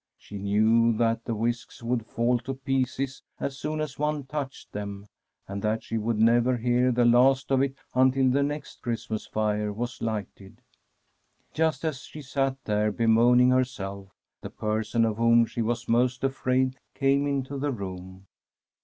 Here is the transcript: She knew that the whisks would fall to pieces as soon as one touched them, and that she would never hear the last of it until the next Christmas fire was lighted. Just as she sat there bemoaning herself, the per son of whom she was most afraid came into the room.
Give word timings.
She 0.17 0.39
knew 0.39 0.97
that 0.97 1.25
the 1.25 1.35
whisks 1.35 1.83
would 1.83 2.07
fall 2.07 2.39
to 2.39 2.55
pieces 2.55 3.21
as 3.39 3.55
soon 3.59 3.79
as 3.79 3.99
one 3.99 4.23
touched 4.23 4.71
them, 4.71 5.05
and 5.47 5.61
that 5.61 5.83
she 5.83 5.99
would 5.99 6.17
never 6.17 6.57
hear 6.57 6.91
the 6.91 7.05
last 7.05 7.51
of 7.51 7.61
it 7.61 7.75
until 7.93 8.27
the 8.31 8.41
next 8.41 8.81
Christmas 8.81 9.27
fire 9.27 9.71
was 9.71 10.01
lighted. 10.01 10.63
Just 11.53 11.85
as 11.85 11.99
she 12.01 12.23
sat 12.23 12.57
there 12.65 12.91
bemoaning 12.91 13.51
herself, 13.51 14.07
the 14.41 14.49
per 14.49 14.81
son 14.81 15.05
of 15.05 15.17
whom 15.17 15.45
she 15.45 15.61
was 15.61 15.87
most 15.87 16.23
afraid 16.23 16.77
came 16.95 17.27
into 17.27 17.59
the 17.59 17.71
room. 17.71 18.25